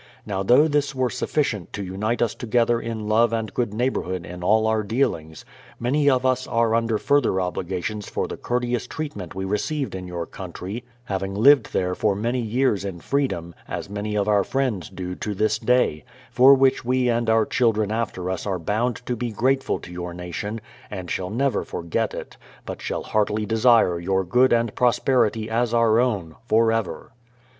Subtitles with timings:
[0.25, 4.41] Now though this were sufficient to unite us together in love and good neighbourhood in
[4.41, 5.45] all our dealings,
[5.79, 10.25] many of us are under further obligations for the courteous treatment we received in your
[10.25, 13.89] counti y, having lived therg THE PLYMOUTH SETTLEMENT 185 for many years in freedom, as
[13.91, 18.31] many of our friends do to this day; for which we and our children after
[18.31, 20.59] us are bound to be grateful to your nation,
[20.89, 25.99] and shall never forget it, but shall heartily desire 3'our good and prosperity as our
[25.99, 27.11] own, forever.